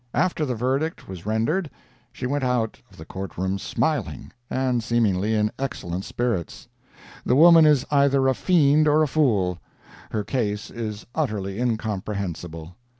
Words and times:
After 0.15 0.47
the 0.47 0.55
verdict 0.55 1.07
was 1.07 1.27
rendered, 1.27 1.69
she 2.11 2.25
went 2.25 2.43
out 2.43 2.81
of 2.89 2.97
the 2.97 3.05
Court 3.05 3.37
room 3.37 3.59
smiling, 3.59 4.31
and 4.49 4.83
seemingly 4.83 5.35
in 5.35 5.51
excellent 5.59 6.05
spirits. 6.05 6.67
The 7.23 7.35
woman 7.35 7.67
is 7.67 7.85
either 7.91 8.27
a 8.27 8.33
fiend 8.33 8.87
or 8.87 9.03
a 9.03 9.07
fool. 9.07 9.59
Her 10.09 10.23
case 10.23 10.71
is 10.71 11.05
utterly 11.13 11.59
incomprehensible. 11.61 12.77